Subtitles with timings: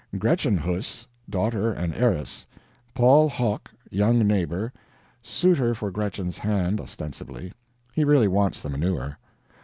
[0.17, 2.47] Gretchen Huss, daughter and heiress.
[2.95, 4.73] Paul Hoch, young neighbor,
[5.21, 7.53] suitor for Gretchen's hand ostensibly;
[7.93, 9.19] he really wants the manure.